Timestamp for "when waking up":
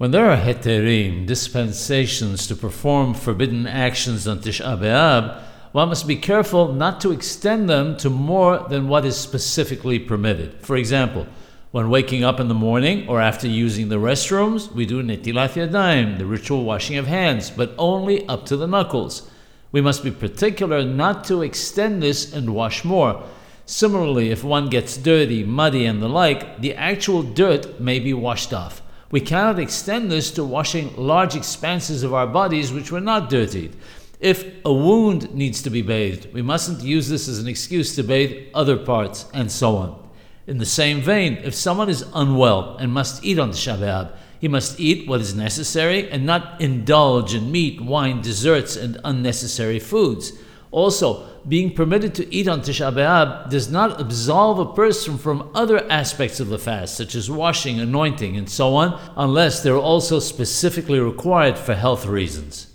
11.70-12.40